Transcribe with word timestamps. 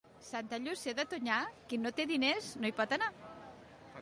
Santa 0.27 0.57
Llúcia 0.67 0.95
de 0.99 1.05
Tonyà, 1.11 1.37
qui 1.67 1.79
no 1.83 1.93
té 2.01 2.09
diners 2.13 2.49
no 2.65 2.71
hi 2.73 2.77
pot 2.81 2.97
anar. 2.99 3.13